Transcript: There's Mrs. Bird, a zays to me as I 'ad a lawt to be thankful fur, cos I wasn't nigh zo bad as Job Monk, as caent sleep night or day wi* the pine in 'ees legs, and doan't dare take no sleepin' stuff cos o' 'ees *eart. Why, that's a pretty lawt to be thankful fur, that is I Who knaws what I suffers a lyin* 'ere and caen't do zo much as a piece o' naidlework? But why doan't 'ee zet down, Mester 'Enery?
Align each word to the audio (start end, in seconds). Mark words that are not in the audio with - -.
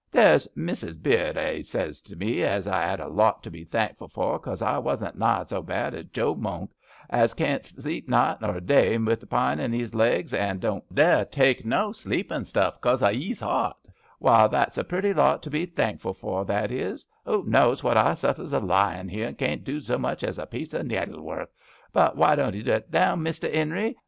There's 0.09 0.47
Mrs. 0.57 0.97
Bird, 0.99 1.37
a 1.37 1.61
zays 1.61 2.01
to 2.05 2.15
me 2.15 2.41
as 2.41 2.65
I 2.65 2.81
'ad 2.85 2.99
a 2.99 3.07
lawt 3.07 3.43
to 3.43 3.51
be 3.51 3.63
thankful 3.63 4.07
fur, 4.07 4.39
cos 4.39 4.63
I 4.63 4.79
wasn't 4.79 5.15
nigh 5.15 5.43
zo 5.43 5.61
bad 5.61 5.93
as 5.93 6.05
Job 6.05 6.39
Monk, 6.39 6.71
as 7.11 7.35
caent 7.35 7.65
sleep 7.65 8.09
night 8.09 8.37
or 8.41 8.59
day 8.59 8.93
wi* 8.93 9.13
the 9.13 9.27
pine 9.27 9.59
in 9.59 9.75
'ees 9.75 9.93
legs, 9.93 10.33
and 10.33 10.59
doan't 10.59 10.95
dare 10.95 11.23
take 11.25 11.63
no 11.67 11.91
sleepin' 11.91 12.45
stuff 12.45 12.81
cos 12.81 13.03
o' 13.03 13.11
'ees 13.11 13.43
*eart. 13.43 13.77
Why, 14.17 14.47
that's 14.47 14.79
a 14.79 14.83
pretty 14.83 15.13
lawt 15.13 15.43
to 15.43 15.51
be 15.51 15.67
thankful 15.67 16.15
fur, 16.15 16.45
that 16.45 16.71
is 16.71 17.05
I 17.27 17.29
Who 17.29 17.43
knaws 17.45 17.83
what 17.83 17.95
I 17.95 18.15
suffers 18.15 18.53
a 18.53 18.59
lyin* 18.59 19.07
'ere 19.11 19.27
and 19.27 19.37
caen't 19.37 19.63
do 19.63 19.79
zo 19.81 19.99
much 19.99 20.23
as 20.23 20.39
a 20.39 20.47
piece 20.47 20.73
o' 20.73 20.81
naidlework? 20.81 21.49
But 21.93 22.17
why 22.17 22.35
doan't 22.35 22.55
'ee 22.55 22.63
zet 22.63 22.89
down, 22.89 23.21
Mester 23.21 23.47
'Enery? 23.49 23.97